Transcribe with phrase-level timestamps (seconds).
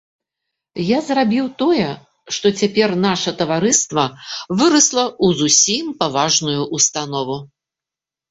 [0.83, 1.83] Я зрабіў тое,
[2.37, 4.05] што цяпер наша таварыства
[4.61, 7.37] вырасла ў зусім паважную ўстанову.